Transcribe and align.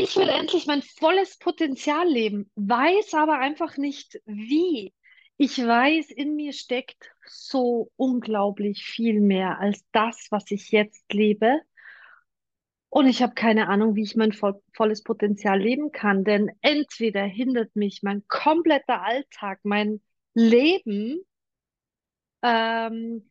Ich 0.00 0.14
will 0.14 0.28
endlich 0.28 0.66
mein 0.66 0.82
volles 0.82 1.38
Potenzial 1.38 2.08
leben, 2.08 2.48
weiß 2.54 3.14
aber 3.14 3.40
einfach 3.40 3.76
nicht 3.78 4.22
wie. 4.26 4.94
Ich 5.38 5.58
weiß, 5.58 6.12
in 6.12 6.36
mir 6.36 6.52
steckt 6.52 7.10
so 7.26 7.90
unglaublich 7.96 8.84
viel 8.84 9.20
mehr 9.20 9.58
als 9.58 9.84
das, 9.90 10.28
was 10.30 10.52
ich 10.52 10.70
jetzt 10.70 11.12
lebe. 11.12 11.60
Und 12.90 13.08
ich 13.08 13.22
habe 13.22 13.34
keine 13.34 13.68
Ahnung, 13.68 13.96
wie 13.96 14.04
ich 14.04 14.14
mein 14.14 14.32
vo 14.32 14.62
volles 14.72 15.02
Potenzial 15.02 15.60
leben 15.60 15.90
kann, 15.90 16.22
denn 16.22 16.52
entweder 16.60 17.24
hindert 17.24 17.74
mich 17.74 18.04
mein 18.04 18.22
kompletter 18.28 19.02
Alltag, 19.02 19.58
mein 19.64 20.00
Leben, 20.32 21.22
ähm, 22.42 23.27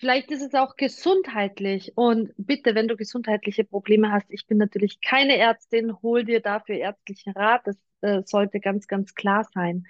vielleicht 0.00 0.30
ist 0.30 0.42
es 0.42 0.54
auch 0.54 0.76
gesundheitlich. 0.76 1.92
Und 1.94 2.32
bitte, 2.38 2.74
wenn 2.74 2.88
du 2.88 2.96
gesundheitliche 2.96 3.64
Probleme 3.64 4.10
hast, 4.10 4.30
ich 4.30 4.46
bin 4.46 4.58
natürlich 4.58 5.00
keine 5.00 5.36
Ärztin, 5.36 6.02
hol 6.02 6.24
dir 6.24 6.40
dafür 6.40 6.76
ärztlichen 6.76 7.34
Rat. 7.34 7.66
Das 7.66 7.76
äh, 8.00 8.22
sollte 8.24 8.60
ganz, 8.60 8.88
ganz 8.88 9.14
klar 9.14 9.46
sein. 9.54 9.86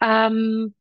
Ähm, 0.00 0.74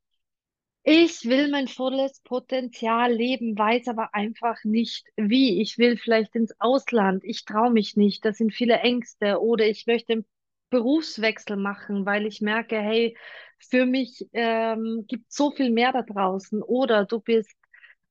ich 0.84 1.26
will 1.26 1.50
mein 1.50 1.67
volles 1.67 2.22
Potenzial 2.22 3.12
leben, 3.12 3.58
weiß 3.58 3.90
aber 3.90 4.13
einfach 4.13 4.63
nicht 4.63 5.08
wie. 5.17 5.62
Ich 5.62 5.78
will 5.78 5.98
vielleicht 5.98 6.36
ins 6.36 6.53
Ausland. 6.59 7.23
Ich 7.25 7.45
traue 7.45 7.72
mich 7.72 7.98
nicht. 7.98 8.23
Das 8.23 8.38
sind 8.38 8.53
viele 8.53 8.75
Ängste. 8.80 9.41
Oder 9.41 9.66
ich 9.66 9.88
möchte 9.88 10.14
einen 10.14 10.25
Berufswechsel 10.70 11.58
machen, 11.58 12.05
weil 12.05 12.25
ich 12.25 12.41
merke, 12.41 12.80
hey, 12.80 13.17
für 13.59 13.86
mich 13.86 14.28
ähm, 14.34 15.05
gibt 15.08 15.31
so 15.31 15.52
viel 15.52 15.72
mehr 15.72 15.91
da 15.91 16.03
draußen. 16.03 16.62
Oder 16.62 17.05
du 17.05 17.20
bist 17.20 17.58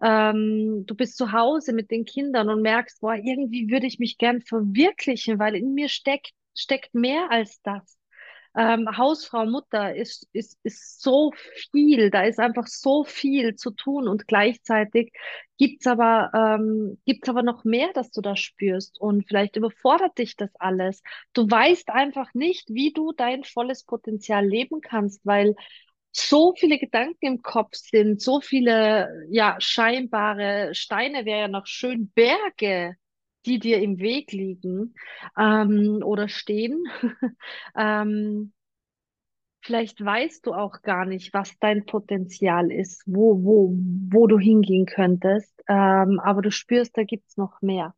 ähm, 0.03 0.85
du 0.87 0.95
bist 0.95 1.17
zu 1.17 1.33
Hause 1.33 1.73
mit 1.73 1.91
den 1.91 2.05
Kindern 2.05 2.49
und 2.49 2.63
merkst, 2.63 3.01
boah, 3.01 3.15
irgendwie 3.15 3.71
würde 3.71 3.87
ich 3.87 3.99
mich 3.99 4.19
gern 4.19 4.43
verwirklichen, 4.43 5.39
weil 5.39 5.57
in 5.57 5.75
mir 5.75 5.89
steckt 5.89 6.33
steckt 6.55 6.95
mehr 6.95 7.31
als 7.31 7.61
das 7.63 7.99
ähm, 8.57 8.89
Hausfrau, 8.97 9.45
Mutter 9.45 9.95
ist, 9.95 10.27
ist, 10.33 10.59
ist 10.63 11.03
so 11.03 11.33
viel, 11.71 12.11
da 12.11 12.23
ist 12.23 12.39
einfach 12.41 12.67
so 12.67 13.05
viel 13.05 13.55
zu 13.55 13.71
tun 13.71 14.09
und 14.09 14.27
gleichzeitig 14.27 15.13
gibt's 15.59 15.87
aber, 15.87 16.31
ähm, 16.35 16.99
gibt's 17.05 17.29
aber 17.29 17.43
noch 17.43 17.65
mehr, 17.65 17.93
dass 17.93 18.11
du 18.11 18.23
da 18.23 18.35
spürst 18.35 18.99
und 18.99 19.29
vielleicht 19.29 19.57
überfordert 19.57 20.17
dich 20.19 20.37
das 20.37 20.51
alles. 20.57 21.03
Du 21.35 21.49
weißt 21.51 21.91
einfach 21.91 22.33
nicht, 22.33 22.69
wie 22.71 22.93
du 22.93 23.13
dein 23.13 23.45
volles 23.45 23.85
Potenzial 23.85 24.47
leben 24.47 24.81
kannst, 24.81 25.25
weil 25.27 25.55
so 26.17 26.55
viele 26.57 26.79
Gedanken 26.79 27.27
im 27.27 27.43
Kopf 27.43 27.75
sind, 27.77 28.21
so 28.21 28.41
viele, 28.41 29.27
ja, 29.31 29.57
scheinbare 29.61 30.75
Steine 30.75 31.25
wäre 31.25 31.41
ja 31.41 31.49
noch 31.49 31.67
schön 31.67 32.11
Berge, 32.15 32.97
die 33.45 33.59
dir 33.59 33.81
im 33.81 33.99
Weg 33.99 34.33
liegen, 34.33 34.95
ähm, 35.39 36.01
oder 36.05 36.29
stehen. 36.29 36.85
Ähm, 37.79 38.53
vielleicht 39.61 40.03
weißt 40.03 40.47
du 40.47 40.55
auch 40.55 40.81
gar 40.83 41.05
nicht, 41.05 41.35
was 41.35 41.59
dein 41.59 41.85
Potenzial 41.85 42.71
ist, 42.71 43.03
wo, 43.07 43.43
wo, 43.43 43.75
wo 44.11 44.27
du 44.27 44.39
hingehen 44.39 44.87
könntest, 44.87 45.53
ähm, 45.69 46.21
aber 46.21 46.41
du 46.43 46.51
spürst, 46.51 46.97
da 46.97 47.03
gibt's 47.05 47.37
noch 47.37 47.61
mehr. 47.61 47.95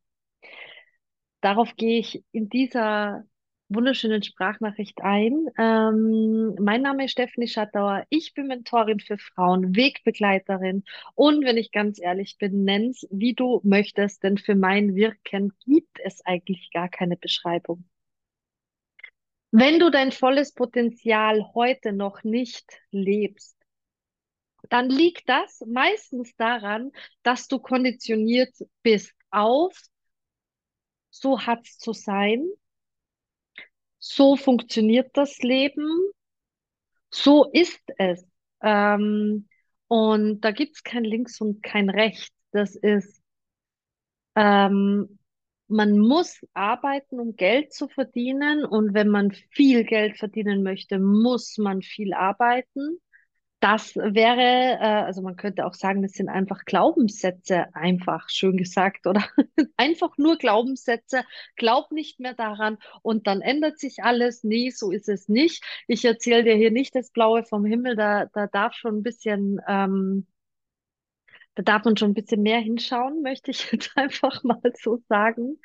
Darauf 1.40 1.76
gehe 1.76 2.00
ich 2.00 2.24
in 2.32 2.48
dieser 2.48 3.24
wunderschönen 3.68 4.22
Sprachnachricht 4.22 5.02
ein. 5.02 5.46
Ähm, 5.58 6.54
mein 6.60 6.82
Name 6.82 7.04
ist 7.04 7.12
Stephanie 7.12 7.48
Schattauer. 7.48 8.04
Ich 8.08 8.32
bin 8.34 8.46
Mentorin 8.46 9.00
für 9.00 9.18
Frauen, 9.18 9.76
Wegbegleiterin 9.76 10.84
und 11.14 11.44
wenn 11.44 11.56
ich 11.58 11.70
ganz 11.70 12.00
ehrlich 12.00 12.38
bin, 12.38 12.64
nenn's 12.64 13.06
wie 13.10 13.34
du 13.34 13.60
möchtest, 13.64 14.22
denn 14.22 14.38
für 14.38 14.54
mein 14.54 14.94
Wirken 14.94 15.52
gibt 15.64 15.98
es 16.02 16.24
eigentlich 16.24 16.70
gar 16.72 16.88
keine 16.88 17.16
Beschreibung. 17.16 17.84
Wenn 19.50 19.78
du 19.78 19.90
dein 19.90 20.12
volles 20.12 20.52
Potenzial 20.52 21.52
heute 21.54 21.92
noch 21.92 22.22
nicht 22.22 22.70
lebst, 22.90 23.56
dann 24.68 24.90
liegt 24.90 25.28
das 25.28 25.62
meistens 25.66 26.34
daran, 26.36 26.90
dass 27.22 27.48
du 27.48 27.58
konditioniert 27.58 28.54
bist 28.82 29.14
auf, 29.30 29.78
so 31.10 31.40
hat's 31.40 31.78
zu 31.78 31.92
sein, 31.92 32.46
so 34.08 34.36
funktioniert 34.36 35.10
das 35.14 35.38
Leben, 35.38 35.86
so 37.10 37.44
ist 37.52 37.82
es. 37.98 38.26
Ähm, 38.62 39.48
und 39.88 40.40
da 40.40 40.50
gibt's 40.50 40.82
kein 40.82 41.04
Links 41.04 41.40
und 41.40 41.62
kein 41.62 41.90
Rechts. 41.90 42.34
Das 42.52 42.74
ist, 42.76 43.22
ähm, 44.34 45.18
man 45.68 45.98
muss 45.98 46.40
arbeiten, 46.54 47.20
um 47.20 47.36
Geld 47.36 47.72
zu 47.72 47.88
verdienen. 47.88 48.64
Und 48.64 48.94
wenn 48.94 49.08
man 49.08 49.32
viel 49.50 49.84
Geld 49.84 50.16
verdienen 50.18 50.62
möchte, 50.62 50.98
muss 50.98 51.58
man 51.58 51.82
viel 51.82 52.14
arbeiten. 52.14 53.00
Das 53.60 53.96
wäre, 53.96 54.78
äh, 54.80 55.04
also 55.04 55.20
man 55.20 55.34
könnte 55.36 55.66
auch 55.66 55.74
sagen, 55.74 56.02
das 56.02 56.12
sind 56.12 56.28
einfach 56.28 56.64
Glaubenssätze, 56.64 57.74
einfach 57.74 58.28
schön 58.30 58.56
gesagt, 58.56 59.06
oder 59.08 59.24
einfach 59.76 60.16
nur 60.16 60.38
Glaubenssätze. 60.38 61.24
Glaub 61.56 61.90
nicht 61.90 62.20
mehr 62.20 62.34
daran 62.34 62.78
und 63.02 63.26
dann 63.26 63.40
ändert 63.40 63.78
sich 63.80 64.04
alles. 64.04 64.44
Nee, 64.44 64.70
so 64.70 64.92
ist 64.92 65.08
es 65.08 65.28
nicht. 65.28 65.64
Ich 65.88 66.04
erzähle 66.04 66.44
dir 66.44 66.54
hier 66.54 66.70
nicht 66.70 66.94
das 66.94 67.10
Blaue 67.10 67.42
vom 67.44 67.64
Himmel, 67.64 67.96
da, 67.96 68.26
da 68.26 68.46
darf 68.46 68.74
schon 68.74 68.98
ein 68.98 69.02
bisschen, 69.02 69.60
ähm, 69.66 70.26
da 71.54 71.62
darf 71.64 71.84
man 71.84 71.96
schon 71.96 72.10
ein 72.12 72.14
bisschen 72.14 72.42
mehr 72.42 72.60
hinschauen, 72.60 73.22
möchte 73.22 73.50
ich 73.50 73.72
jetzt 73.72 73.90
einfach 73.96 74.44
mal 74.44 74.60
so 74.80 75.02
sagen. 75.08 75.60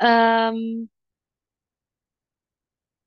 Ähm, 0.00 0.90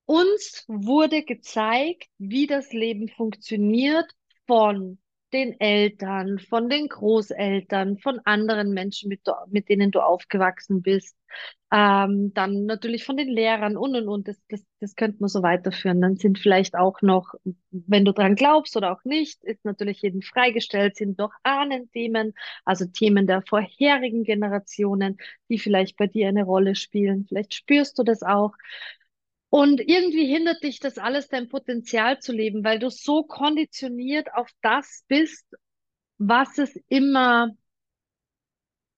uns 0.07 0.66
wurde 0.68 1.23
gezeigt, 1.23 2.06
wie 2.18 2.47
das 2.47 2.73
Leben 2.73 3.09
funktioniert 3.09 4.07
von 4.47 4.97
den 5.34 5.59
Eltern, 5.59 6.40
von 6.40 6.69
den 6.69 6.88
Großeltern, 6.88 7.97
von 7.97 8.19
anderen 8.23 8.72
Menschen, 8.73 9.09
mit, 9.09 9.22
mit 9.50 9.68
denen 9.69 9.91
du 9.91 10.00
aufgewachsen 10.00 10.81
bist. 10.81 11.18
Ähm, 11.69 12.31
dann 12.34 12.66
natürlich 12.66 13.03
von 13.03 13.18
den 13.18 13.28
Lehrern 13.28 13.75
und 13.75 13.94
und 13.95 14.07
und. 14.07 14.28
Das, 14.29 14.38
das, 14.47 14.63
das 14.79 14.95
könnte 14.95 15.18
man 15.19 15.28
so 15.28 15.44
weiterführen. 15.44 16.00
Dann 16.00 16.16
sind 16.16 16.39
vielleicht 16.39 16.75
auch 16.75 17.01
noch, 17.01 17.34
wenn 17.72 18.06
du 18.06 18.13
dran 18.13 18.35
glaubst 18.35 18.78
oder 18.78 18.94
auch 18.94 19.03
nicht, 19.03 19.44
ist 19.44 19.66
natürlich 19.66 20.01
jedem 20.01 20.22
freigestellt, 20.22 20.95
sind 20.95 21.19
doch 21.19 21.34
Ahnenthemen, 21.44 22.34
also 22.63 22.85
Themen 22.85 23.28
der 23.28 23.41
vorherigen 23.41 24.24
Generationen, 24.24 25.18
die 25.50 25.59
vielleicht 25.59 25.97
bei 25.97 26.07
dir 26.07 26.29
eine 26.29 26.45
Rolle 26.45 26.75
spielen. 26.75 27.25
Vielleicht 27.28 27.53
spürst 27.53 28.00
du 28.00 28.03
das 28.03 28.24
auch. 28.24 28.53
Und 29.49 29.79
irgendwie 29.81 30.25
hindert 30.27 30.63
dich 30.63 30.79
das 30.79 30.97
alles, 30.97 31.29
dein 31.29 31.47
Potenzial 31.49 32.19
zu 32.19 32.33
leben, 32.33 32.63
weil 32.63 32.79
du 32.79 32.89
so 32.89 33.23
konditioniert 33.23 34.33
auf 34.33 34.49
das 34.61 35.05
bist, 35.07 35.45
was 36.17 36.57
es 36.57 36.75
immer 36.89 37.51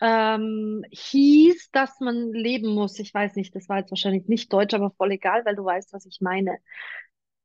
ähm, 0.02 0.84
hieß, 0.92 1.72
dass 1.72 2.00
man 2.00 2.32
leben 2.34 2.74
muss. 2.74 3.00
Ich 3.00 3.14
weiß 3.14 3.36
nicht, 3.36 3.56
das 3.56 3.68
war 3.70 3.80
jetzt 3.80 3.92
wahrscheinlich 3.92 4.28
nicht 4.28 4.52
deutsch, 4.54 4.74
aber 4.74 4.92
voll 4.92 5.12
egal, 5.12 5.46
weil 5.46 5.56
du 5.56 5.66
weißt, 5.66 5.94
was 5.94 6.06
ich 6.06 6.20
meine. 6.22 6.58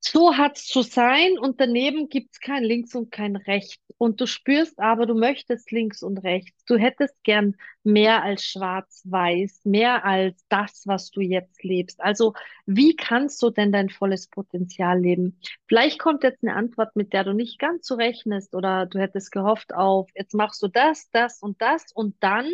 So 0.06 0.36
hat's 0.36 0.66
zu 0.66 0.82
sein 0.82 1.38
und 1.38 1.60
daneben 1.60 2.10
gibt's 2.10 2.38
kein 2.38 2.62
Links 2.62 2.94
und 2.94 3.10
kein 3.10 3.36
Rechts. 3.36 3.82
Und 3.96 4.20
du 4.20 4.26
spürst 4.26 4.78
aber, 4.78 5.06
du 5.06 5.14
möchtest 5.14 5.70
links 5.70 6.02
und 6.02 6.18
rechts. 6.18 6.62
Du 6.66 6.76
hättest 6.76 7.14
gern 7.24 7.56
mehr 7.84 8.22
als 8.22 8.44
schwarz-weiß, 8.44 9.62
mehr 9.64 10.04
als 10.04 10.44
das, 10.50 10.82
was 10.86 11.10
du 11.10 11.22
jetzt 11.22 11.62
lebst. 11.64 12.02
Also, 12.02 12.34
wie 12.66 12.94
kannst 12.96 13.42
du 13.42 13.48
denn 13.48 13.72
dein 13.72 13.88
volles 13.88 14.26
Potenzial 14.28 15.00
leben? 15.00 15.40
Vielleicht 15.68 15.98
kommt 15.98 16.22
jetzt 16.22 16.42
eine 16.42 16.54
Antwort, 16.54 16.94
mit 16.96 17.14
der 17.14 17.24
du 17.24 17.32
nicht 17.32 17.58
ganz 17.58 17.86
so 17.86 17.94
rechnest 17.94 18.54
oder 18.54 18.84
du 18.84 18.98
hättest 18.98 19.32
gehofft 19.32 19.72
auf, 19.74 20.10
jetzt 20.14 20.34
machst 20.34 20.62
du 20.62 20.68
das, 20.68 21.08
das 21.12 21.40
und 21.40 21.62
das 21.62 21.92
und 21.94 22.14
dann, 22.20 22.50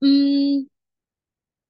mh, 0.00 0.66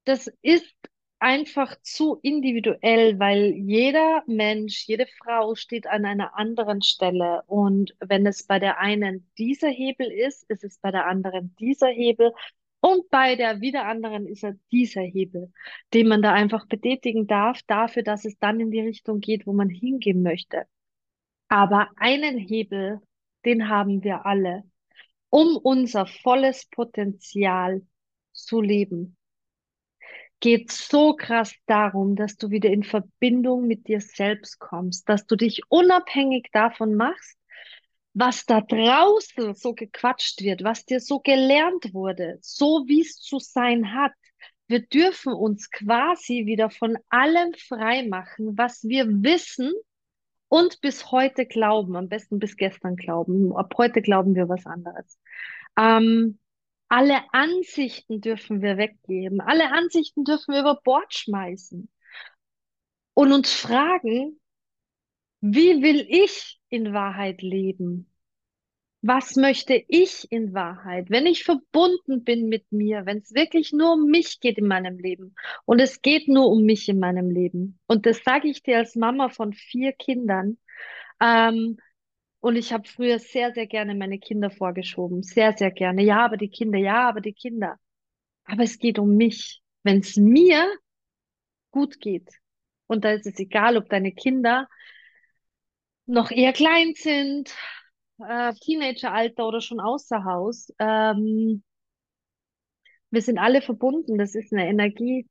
das 0.04 0.28
ist 0.42 0.74
einfach 1.20 1.74
zu 1.82 2.18
individuell, 2.22 3.18
weil 3.18 3.52
jeder 3.54 4.22
Mensch, 4.26 4.86
jede 4.86 5.06
Frau 5.06 5.54
steht 5.54 5.86
an 5.86 6.04
einer 6.04 6.36
anderen 6.36 6.82
Stelle. 6.82 7.42
Und 7.46 7.96
wenn 8.00 8.26
es 8.26 8.44
bei 8.44 8.58
der 8.58 8.78
einen 8.78 9.30
dieser 9.36 9.68
Hebel 9.68 10.10
ist, 10.10 10.48
ist 10.50 10.64
es 10.64 10.78
bei 10.78 10.90
der 10.90 11.06
anderen 11.06 11.54
dieser 11.58 11.88
Hebel. 11.88 12.32
Und 12.80 13.10
bei 13.10 13.34
der 13.34 13.60
wieder 13.60 13.86
anderen 13.86 14.26
ist 14.26 14.44
er 14.44 14.56
dieser 14.70 15.02
Hebel, 15.02 15.52
den 15.94 16.08
man 16.08 16.22
da 16.22 16.32
einfach 16.32 16.66
betätigen 16.66 17.26
darf, 17.26 17.60
dafür, 17.66 18.04
dass 18.04 18.24
es 18.24 18.38
dann 18.38 18.60
in 18.60 18.70
die 18.70 18.80
Richtung 18.80 19.20
geht, 19.20 19.46
wo 19.46 19.52
man 19.52 19.68
hingehen 19.68 20.22
möchte. 20.22 20.66
Aber 21.48 21.88
einen 21.96 22.38
Hebel, 22.38 23.00
den 23.44 23.68
haben 23.68 24.04
wir 24.04 24.26
alle, 24.26 24.62
um 25.30 25.56
unser 25.56 26.06
volles 26.06 26.66
Potenzial 26.66 27.82
zu 28.32 28.60
leben 28.60 29.17
geht 30.40 30.70
so 30.70 31.14
krass 31.14 31.52
darum, 31.66 32.16
dass 32.16 32.36
du 32.36 32.50
wieder 32.50 32.70
in 32.70 32.84
Verbindung 32.84 33.66
mit 33.66 33.88
dir 33.88 34.00
selbst 34.00 34.58
kommst, 34.58 35.08
dass 35.08 35.26
du 35.26 35.36
dich 35.36 35.62
unabhängig 35.68 36.48
davon 36.52 36.94
machst, 36.94 37.36
was 38.14 38.46
da 38.46 38.60
draußen 38.60 39.54
so 39.54 39.74
gequatscht 39.74 40.42
wird, 40.42 40.64
was 40.64 40.84
dir 40.84 41.00
so 41.00 41.20
gelernt 41.20 41.92
wurde, 41.92 42.38
so 42.40 42.84
wie 42.86 43.00
es 43.00 43.16
zu 43.16 43.38
sein 43.38 43.94
hat, 43.94 44.12
wir 44.68 44.80
dürfen 44.80 45.32
uns 45.32 45.70
quasi 45.70 46.44
wieder 46.44 46.68
von 46.68 46.98
allem 47.08 47.54
frei 47.54 48.06
machen, 48.06 48.58
was 48.58 48.84
wir 48.84 49.06
wissen 49.08 49.72
und 50.48 50.82
bis 50.82 51.10
heute 51.10 51.46
glauben, 51.46 51.96
am 51.96 52.08
besten 52.08 52.38
bis 52.38 52.56
gestern 52.56 52.96
glauben. 52.96 53.56
Ab 53.56 53.72
heute 53.78 54.02
glauben 54.02 54.34
wir 54.34 54.48
was 54.48 54.66
anderes. 54.66 55.18
Ähm, 55.78 56.38
alle 56.88 57.22
Ansichten 57.32 58.20
dürfen 58.20 58.62
wir 58.62 58.76
weggeben. 58.76 59.40
Alle 59.40 59.72
Ansichten 59.72 60.24
dürfen 60.24 60.54
wir 60.54 60.60
über 60.60 60.80
Bord 60.82 61.14
schmeißen 61.14 61.88
und 63.14 63.32
uns 63.32 63.52
fragen, 63.52 64.40
wie 65.40 65.82
will 65.82 66.06
ich 66.08 66.58
in 66.68 66.92
Wahrheit 66.92 67.42
leben? 67.42 68.10
Was 69.00 69.36
möchte 69.36 69.80
ich 69.86 70.26
in 70.32 70.54
Wahrheit? 70.54 71.08
Wenn 71.08 71.26
ich 71.26 71.44
verbunden 71.44 72.24
bin 72.24 72.48
mit 72.48 72.72
mir, 72.72 73.06
wenn 73.06 73.18
es 73.18 73.32
wirklich 73.32 73.72
nur 73.72 73.92
um 73.92 74.06
mich 74.06 74.40
geht 74.40 74.58
in 74.58 74.66
meinem 74.66 74.98
Leben 74.98 75.36
und 75.64 75.80
es 75.80 76.02
geht 76.02 76.26
nur 76.26 76.48
um 76.48 76.64
mich 76.64 76.88
in 76.88 76.98
meinem 76.98 77.30
Leben. 77.30 77.78
Und 77.86 78.06
das 78.06 78.24
sage 78.24 78.48
ich 78.48 78.62
dir 78.62 78.78
als 78.78 78.96
Mama 78.96 79.28
von 79.28 79.52
vier 79.52 79.92
Kindern. 79.92 80.58
Ähm, 81.20 81.78
und 82.40 82.56
ich 82.56 82.72
habe 82.72 82.88
früher 82.88 83.18
sehr, 83.18 83.52
sehr 83.52 83.66
gerne 83.66 83.94
meine 83.94 84.18
Kinder 84.18 84.50
vorgeschoben. 84.50 85.22
Sehr, 85.22 85.56
sehr 85.56 85.70
gerne. 85.70 86.02
Ja, 86.02 86.24
aber 86.24 86.36
die 86.36 86.48
Kinder, 86.48 86.78
ja, 86.78 87.08
aber 87.08 87.20
die 87.20 87.32
Kinder. 87.32 87.76
Aber 88.44 88.62
es 88.62 88.78
geht 88.78 88.98
um 88.98 89.16
mich. 89.16 89.60
Wenn 89.82 89.98
es 90.00 90.16
mir 90.16 90.66
gut 91.70 92.00
geht, 92.00 92.28
und 92.86 93.04
da 93.04 93.12
ist 93.12 93.26
es 93.26 93.38
egal, 93.38 93.76
ob 93.76 93.88
deine 93.88 94.12
Kinder 94.12 94.68
noch 96.06 96.30
eher 96.30 96.52
klein 96.52 96.94
sind, 96.94 97.54
äh, 98.26 98.54
Teenageralter 98.54 99.46
oder 99.46 99.60
schon 99.60 99.80
außer 99.80 100.24
Haus. 100.24 100.72
Ähm, 100.78 101.62
wir 103.10 103.22
sind 103.22 103.38
alle 103.38 103.62
verbunden, 103.62 104.18
das 104.18 104.34
ist 104.34 104.52
eine 104.52 104.68
Energie. 104.68 105.26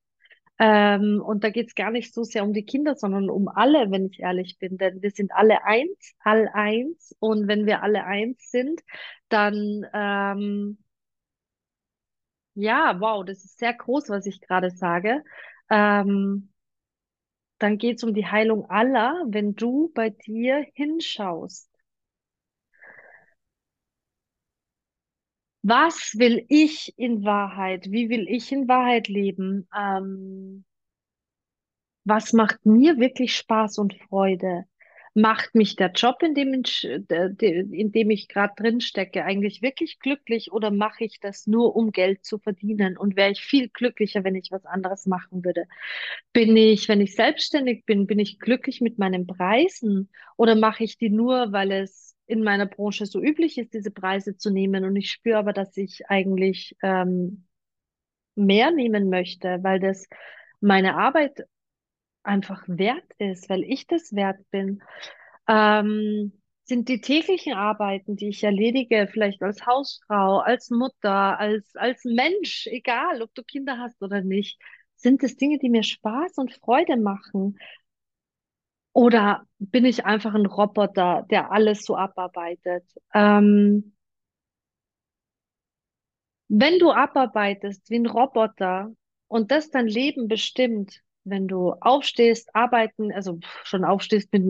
Ähm, 0.59 1.21
und 1.25 1.43
da 1.43 1.49
geht 1.51 1.67
es 1.67 1.75
gar 1.75 1.91
nicht 1.91 2.13
so 2.13 2.23
sehr 2.23 2.43
um 2.43 2.53
die 2.53 2.65
Kinder, 2.65 2.95
sondern 2.95 3.29
um 3.29 3.47
alle, 3.47 3.91
wenn 3.91 4.07
ich 4.07 4.19
ehrlich 4.19 4.57
bin. 4.59 4.77
Denn 4.77 5.01
wir 5.01 5.11
sind 5.11 5.31
alle 5.33 5.63
eins, 5.65 6.15
all 6.23 6.49
eins. 6.53 7.15
Und 7.19 7.47
wenn 7.47 7.65
wir 7.65 7.83
alle 7.83 8.05
eins 8.05 8.49
sind, 8.51 8.81
dann, 9.29 9.85
ähm, 9.93 10.77
ja, 12.55 12.99
wow, 12.99 13.23
das 13.25 13.43
ist 13.45 13.59
sehr 13.59 13.73
groß, 13.73 14.09
was 14.09 14.25
ich 14.25 14.41
gerade 14.41 14.71
sage. 14.71 15.23
Ähm, 15.69 16.49
dann 17.59 17.77
geht 17.77 17.97
es 17.97 18.03
um 18.03 18.15
die 18.15 18.25
Heilung 18.25 18.67
aller, 18.69 19.23
wenn 19.27 19.53
du 19.53 19.91
bei 19.93 20.09
dir 20.09 20.65
hinschaust. 20.73 21.66
Was 25.69 26.17
will 26.17 26.45
ich 26.47 26.93
in 26.97 27.25
Wahrheit? 27.25 27.91
Wie 27.91 28.09
will 28.09 28.25
ich 28.29 28.53
in 28.53 28.69
Wahrheit 28.69 29.09
leben? 29.09 29.67
Ähm, 29.77 30.63
was 32.05 32.31
macht 32.31 32.65
mir 32.65 32.97
wirklich 32.99 33.35
Spaß 33.35 33.77
und 33.77 33.93
Freude? 34.07 34.63
Macht 35.13 35.55
mich 35.55 35.75
der 35.75 35.91
Job, 35.91 36.23
in 36.23 36.35
dem 36.35 36.53
ich, 36.53 36.85
in 36.85 37.91
dem 37.91 38.09
ich 38.11 38.29
gerade 38.29 38.53
drin 38.55 38.79
stecke, 38.79 39.25
eigentlich 39.25 39.61
wirklich 39.61 39.99
glücklich 39.99 40.53
oder 40.53 40.71
mache 40.71 41.03
ich 41.03 41.19
das 41.19 41.47
nur, 41.47 41.75
um 41.75 41.91
Geld 41.91 42.23
zu 42.23 42.39
verdienen? 42.39 42.95
Und 42.97 43.17
wäre 43.17 43.31
ich 43.31 43.41
viel 43.41 43.67
glücklicher, 43.67 44.23
wenn 44.23 44.35
ich 44.35 44.51
was 44.51 44.65
anderes 44.65 45.05
machen 45.05 45.43
würde? 45.43 45.65
Bin 46.31 46.55
ich, 46.55 46.87
wenn 46.87 47.01
ich 47.01 47.13
selbstständig 47.13 47.83
bin, 47.85 48.07
bin 48.07 48.19
ich 48.19 48.39
glücklich 48.39 48.79
mit 48.79 48.99
meinen 48.99 49.27
Preisen 49.27 50.09
oder 50.37 50.55
mache 50.55 50.85
ich 50.85 50.97
die 50.97 51.09
nur, 51.09 51.51
weil 51.51 51.73
es 51.73 52.06
in 52.27 52.43
meiner 52.43 52.65
Branche 52.65 53.05
so 53.05 53.21
üblich 53.21 53.57
ist, 53.57 53.73
diese 53.73 53.91
Preise 53.91 54.37
zu 54.37 54.51
nehmen 54.51 54.83
und 54.85 54.95
ich 54.95 55.11
spüre 55.11 55.37
aber, 55.37 55.53
dass 55.53 55.75
ich 55.77 56.09
eigentlich 56.09 56.75
ähm, 56.83 57.45
mehr 58.35 58.71
nehmen 58.71 59.09
möchte, 59.09 59.59
weil 59.63 59.79
das 59.79 60.07
meine 60.59 60.95
Arbeit 60.95 61.45
einfach 62.23 62.63
wert 62.67 63.05
ist, 63.17 63.49
weil 63.49 63.63
ich 63.63 63.87
das 63.87 64.13
wert 64.13 64.39
bin. 64.51 64.83
Ähm, 65.47 66.33
sind 66.65 66.89
die 66.89 66.99
täglichen 66.99 67.53
Arbeiten, 67.53 68.17
die 68.17 68.27
ich 68.27 68.43
erledige, 68.43 69.07
vielleicht 69.09 69.41
als 69.41 69.65
Hausfrau, 69.65 70.39
als 70.39 70.69
Mutter, 70.69 71.39
als, 71.39 71.75
als 71.75 72.03
Mensch, 72.03 72.67
egal 72.67 73.21
ob 73.21 73.33
du 73.33 73.43
Kinder 73.43 73.77
hast 73.79 74.01
oder 74.01 74.21
nicht, 74.21 74.59
sind 74.95 75.23
es 75.23 75.37
Dinge, 75.37 75.59
die 75.59 75.69
mir 75.69 75.83
Spaß 75.83 76.37
und 76.37 76.53
Freude 76.53 76.97
machen? 76.97 77.57
Oder 78.97 79.45
bin 79.59 79.85
ich 79.85 80.05
einfach 80.07 80.33
ein 80.33 80.47
Roboter, 80.47 81.27
der 81.29 81.51
alles 81.51 81.85
so 81.85 81.95
abarbeitet? 81.95 82.83
Ähm, 83.13 83.93
wenn 86.47 86.79
du 86.79 86.91
abarbeitest 86.91 87.91
wie 87.91 87.99
ein 87.99 88.07
Roboter 88.07 88.91
und 89.27 89.51
das 89.51 89.69
dein 89.69 89.87
Leben 89.87 90.27
bestimmt, 90.27 91.01
wenn 91.23 91.47
du 91.47 91.73
aufstehst, 91.79 92.55
arbeiten, 92.55 93.11
also 93.11 93.37
schon 93.63 93.85
aufstehst 93.85 94.33
mit, 94.33 94.43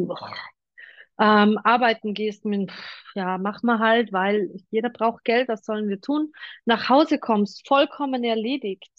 ähm, 1.19 1.57
arbeiten 1.63 2.13
gehst 2.13 2.45
mit, 2.45 2.71
ja, 3.15 3.37
mach 3.37 3.63
mal 3.63 3.79
halt, 3.79 4.13
weil 4.13 4.51
jeder 4.69 4.89
braucht 4.89 5.23
Geld, 5.23 5.47
was 5.49 5.65
sollen 5.65 5.89
wir 5.89 5.99
tun? 5.99 6.31
Nach 6.65 6.89
Hause 6.89 7.17
kommst, 7.19 7.67
vollkommen 7.67 8.23
erledigt. 8.23 8.91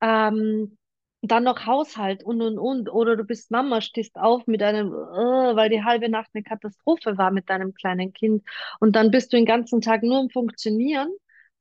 Ähm, 0.00 0.77
dann 1.22 1.44
noch 1.44 1.66
Haushalt 1.66 2.22
und 2.24 2.40
und 2.42 2.58
und. 2.58 2.88
Oder 2.90 3.16
du 3.16 3.24
bist 3.24 3.50
Mama, 3.50 3.80
stehst 3.80 4.16
auf 4.16 4.46
mit 4.46 4.62
einem, 4.62 4.88
äh, 4.92 5.56
weil 5.56 5.68
die 5.70 5.84
halbe 5.84 6.08
Nacht 6.08 6.30
eine 6.34 6.42
Katastrophe 6.44 7.18
war 7.18 7.30
mit 7.30 7.50
deinem 7.50 7.74
kleinen 7.74 8.12
Kind. 8.12 8.44
Und 8.80 8.94
dann 8.96 9.10
bist 9.10 9.32
du 9.32 9.36
den 9.36 9.46
ganzen 9.46 9.80
Tag 9.80 10.02
nur 10.02 10.20
im 10.20 10.30
Funktionieren. 10.30 11.08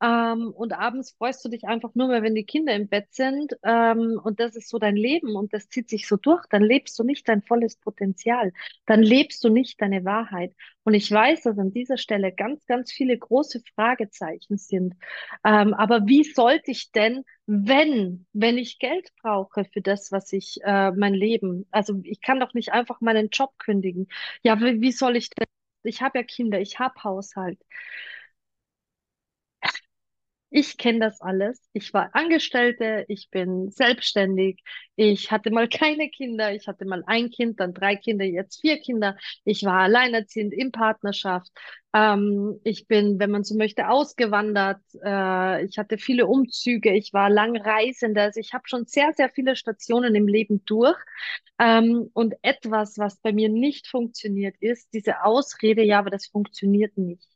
Ähm, 0.02 0.52
und 0.56 0.74
abends 0.74 1.12
freust 1.12 1.44
du 1.44 1.50
dich 1.50 1.64
einfach 1.66 1.96
nur 1.96 2.08
mehr, 2.08 2.22
wenn 2.22 2.36
die 2.36 2.46
Kinder 2.46 2.74
im 2.76 2.88
Bett 2.88 3.08
sind. 3.12 3.54
Ähm, 3.64 4.20
und 4.24 4.40
das 4.40 4.56
ist 4.56 4.70
so 4.70 4.78
dein 4.78 4.96
Leben 4.96 5.36
und 5.36 5.54
das 5.54 5.70
zieht 5.70 5.90
sich 5.90 6.08
so 6.08 6.18
durch. 6.18 6.46
Dann 6.50 6.62
lebst 6.62 6.98
du 7.00 7.04
nicht 7.04 7.28
dein 7.28 7.42
volles 7.42 7.78
Potenzial. 7.78 8.54
Dann 8.86 9.02
lebst 9.02 9.44
du 9.44 9.50
nicht 9.50 9.82
deine 9.82 10.06
Wahrheit. 10.06 10.54
Und 10.84 10.94
ich 10.94 11.12
weiß, 11.12 11.44
dass 11.44 11.58
an 11.58 11.72
dieser 11.72 11.98
Stelle 11.98 12.32
ganz, 12.32 12.66
ganz 12.68 12.92
viele 12.92 13.18
große 13.18 13.62
Fragezeichen 13.76 14.58
sind. 14.58 14.96
Ähm, 15.44 15.74
aber 15.74 16.06
wie 16.08 16.24
sollte 16.24 16.72
ich 16.72 16.92
denn, 16.92 17.24
wenn, 17.48 18.26
wenn 18.34 18.58
ich 18.58 18.80
Geld 18.80 19.10
brauche 19.22 19.66
für 19.66 19.82
das, 19.82 20.12
was 20.12 20.32
ich, 20.34 20.60
äh, 20.64 20.92
mein 20.92 21.14
Leben, 21.14 21.66
also 21.72 22.00
ich 22.04 22.22
kann 22.22 22.40
doch 22.40 22.54
nicht 22.54 22.72
einfach 22.72 23.02
meinen 23.02 23.30
Job 23.30 23.58
kündigen. 23.58 24.08
Ja, 24.44 24.60
wie, 24.60 24.82
wie 24.82 24.92
soll 24.92 25.16
ich 25.16 25.30
denn? 25.32 25.48
Ich 25.84 26.02
habe 26.02 26.20
ja 26.20 26.24
Kinder, 26.24 26.60
ich 26.60 26.80
habe 26.80 27.04
Haushalt. 27.04 27.60
Ich 30.50 30.78
kenne 30.78 31.00
das 31.00 31.20
alles. 31.20 31.62
Ich 31.74 31.94
war 31.94 32.10
Angestellte, 32.14 33.04
ich 33.10 33.30
bin 33.30 33.70
selbstständig. 33.70 34.64
Ich 34.96 35.30
hatte 35.30 35.52
mal 35.52 35.68
keine 35.68 36.10
Kinder. 36.10 36.54
Ich 36.54 36.68
hatte 36.68 36.86
mal 36.86 37.04
ein 37.06 37.30
Kind, 37.30 37.60
dann 37.60 37.74
drei 37.74 37.98
Kinder, 37.98 38.24
jetzt 38.24 38.62
vier 38.62 38.80
Kinder. 38.80 39.18
Ich 39.44 39.64
war 39.66 39.82
alleinerziehend 39.82 40.54
in 40.54 40.72
Partnerschaft. 40.72 41.50
Ähm, 41.94 42.62
ich 42.64 42.88
bin, 42.88 43.20
wenn 43.20 43.30
man 43.32 43.44
so 43.44 43.56
möchte, 43.58 43.90
ausgewandert. 43.90 44.80
Äh, 45.04 45.66
ich 45.66 45.78
hatte 45.78 45.98
viele 45.98 46.28
Umzüge. 46.28 46.94
Ich 46.94 47.12
war 47.12 47.30
lang 47.30 47.58
Reisende. 47.58 48.22
Also 48.22 48.40
ich 48.40 48.54
habe 48.54 48.64
schon 48.68 48.86
sehr, 48.86 49.12
sehr 49.18 49.30
viele 49.30 49.58
Stationen 49.58 50.16
im 50.16 50.28
Leben 50.30 50.64
durch. 50.66 50.98
Ähm, 51.60 52.10
und 52.14 52.36
etwas, 52.42 52.98
was 52.98 53.18
bei 53.20 53.34
mir 53.34 53.50
nicht 53.50 53.88
funktioniert, 53.88 54.56
ist 54.62 54.94
diese 54.94 55.24
Ausrede, 55.26 55.84
ja, 55.84 56.00
aber 56.00 56.10
das 56.10 56.28
funktioniert 56.28 56.98
nicht. 56.98 57.28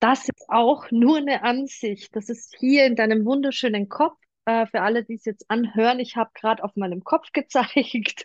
Das 0.00 0.28
ist 0.28 0.44
auch 0.48 0.90
nur 0.90 1.18
eine 1.18 1.42
Ansicht. 1.42 2.14
Das 2.14 2.28
ist 2.28 2.54
hier 2.58 2.86
in 2.86 2.94
deinem 2.96 3.24
wunderschönen 3.24 3.88
Kopf. 3.88 4.16
Äh, 4.44 4.66
für 4.66 4.82
alle, 4.82 5.04
die 5.04 5.14
es 5.14 5.24
jetzt 5.24 5.50
anhören, 5.50 5.98
ich 5.98 6.16
habe 6.16 6.30
gerade 6.34 6.62
auf 6.62 6.76
meinem 6.76 7.02
Kopf 7.04 7.30
gezeigt. 7.32 8.24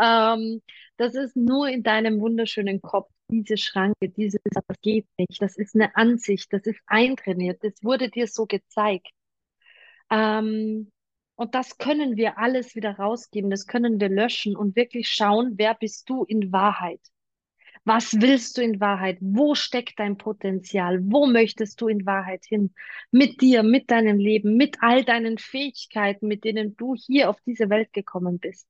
ähm, 0.00 0.62
das 0.96 1.14
ist 1.14 1.36
nur 1.36 1.68
in 1.68 1.82
deinem 1.82 2.20
wunderschönen 2.20 2.82
Kopf. 2.82 3.10
Diese 3.30 3.56
Schranke, 3.56 4.08
dieses, 4.10 4.40
das 4.44 4.80
geht 4.82 5.06
nicht. 5.18 5.40
Das 5.40 5.56
ist 5.56 5.74
eine 5.74 5.94
Ansicht. 5.96 6.52
Das 6.52 6.66
ist 6.66 6.80
eintrainiert. 6.86 7.62
Das 7.62 7.82
wurde 7.82 8.10
dir 8.10 8.26
so 8.26 8.46
gezeigt. 8.46 9.08
Ähm, 10.10 10.90
und 11.36 11.54
das 11.54 11.78
können 11.78 12.16
wir 12.16 12.38
alles 12.38 12.74
wieder 12.74 12.96
rausgeben. 12.98 13.50
Das 13.50 13.66
können 13.66 14.00
wir 14.00 14.08
löschen 14.08 14.56
und 14.56 14.76
wirklich 14.76 15.08
schauen, 15.08 15.54
wer 15.56 15.74
bist 15.74 16.08
du 16.10 16.24
in 16.24 16.52
Wahrheit? 16.52 17.00
Was 17.88 18.20
willst 18.20 18.58
du 18.58 18.62
in 18.62 18.80
Wahrheit? 18.80 19.16
Wo 19.22 19.54
steckt 19.54 19.98
dein 19.98 20.18
Potenzial? 20.18 20.98
Wo 21.04 21.24
möchtest 21.26 21.80
du 21.80 21.88
in 21.88 22.04
Wahrheit 22.04 22.44
hin? 22.44 22.74
Mit 23.10 23.40
dir, 23.40 23.62
mit 23.62 23.90
deinem 23.90 24.18
Leben, 24.18 24.58
mit 24.58 24.76
all 24.82 25.04
deinen 25.04 25.38
Fähigkeiten, 25.38 26.28
mit 26.28 26.44
denen 26.44 26.76
du 26.76 26.94
hier 26.94 27.30
auf 27.30 27.40
diese 27.46 27.70
Welt 27.70 27.94
gekommen 27.94 28.40
bist. 28.40 28.68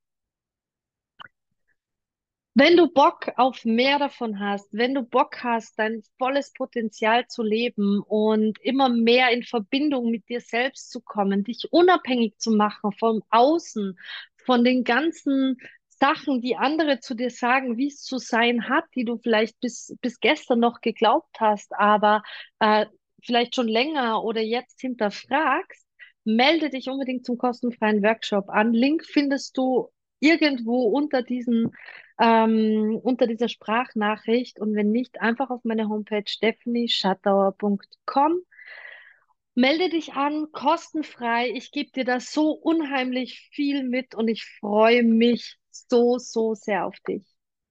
Wenn 2.54 2.76
du 2.76 2.92
Bock 2.92 3.32
auf 3.36 3.64
mehr 3.64 3.98
davon 3.98 4.38
hast, 4.38 4.68
wenn 4.72 4.94
du 4.94 5.02
Bock 5.02 5.42
hast, 5.42 5.76
dein 5.80 6.04
volles 6.18 6.52
Potenzial 6.52 7.26
zu 7.26 7.42
leben 7.42 8.00
und 8.06 8.60
immer 8.60 8.88
mehr 8.88 9.32
in 9.32 9.42
Verbindung 9.42 10.12
mit 10.12 10.28
dir 10.28 10.40
selbst 10.40 10.92
zu 10.92 11.00
kommen, 11.00 11.42
dich 11.42 11.72
unabhängig 11.72 12.38
zu 12.38 12.52
machen 12.52 12.92
vom 12.92 13.24
Außen, 13.30 13.98
von 14.44 14.62
den 14.62 14.84
ganzen 14.84 15.58
Sachen, 16.00 16.40
die 16.40 16.56
andere 16.56 17.00
zu 17.00 17.14
dir 17.14 17.30
sagen, 17.30 17.76
wie 17.76 17.88
es 17.88 18.02
zu 18.02 18.18
sein 18.18 18.68
hat, 18.68 18.84
die 18.94 19.04
du 19.04 19.18
vielleicht 19.18 19.58
bis, 19.60 19.94
bis 20.00 20.20
gestern 20.20 20.60
noch 20.60 20.80
geglaubt 20.80 21.40
hast, 21.40 21.72
aber 21.72 22.22
äh, 22.60 22.86
vielleicht 23.22 23.56
schon 23.56 23.68
länger 23.68 24.22
oder 24.22 24.40
jetzt 24.40 24.80
hinterfragst, 24.80 25.86
melde 26.24 26.70
dich 26.70 26.88
unbedingt 26.88 27.26
zum 27.26 27.38
kostenfreien 27.38 28.02
Workshop 28.02 28.48
an. 28.48 28.72
Link 28.72 29.04
findest 29.04 29.56
du 29.56 29.88
irgendwo 30.20 30.88
unter 30.88 31.22
diesen, 31.22 31.72
ähm, 32.18 32.98
unter 33.02 33.26
dieser 33.26 33.48
Sprachnachricht. 33.48 34.60
Und 34.60 34.74
wenn 34.74 34.90
nicht, 34.90 35.20
einfach 35.20 35.50
auf 35.50 35.64
meine 35.64 35.88
Homepage 35.88 36.24
stephanieschattauer.com. 36.26 38.40
Melde 39.54 39.88
dich 39.88 40.12
an, 40.12 40.52
kostenfrei. 40.52 41.50
Ich 41.50 41.72
gebe 41.72 41.90
dir 41.90 42.04
da 42.04 42.20
so 42.20 42.52
unheimlich 42.52 43.48
viel 43.52 43.82
mit 43.82 44.14
und 44.14 44.28
ich 44.28 44.44
freue 44.44 45.02
mich 45.02 45.56
so, 45.88 46.18
so 46.18 46.54
sehr 46.54 46.86
auf 46.86 46.98
dich. 47.06 47.37